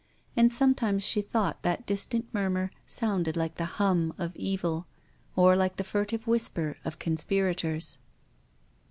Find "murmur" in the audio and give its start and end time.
2.33-2.71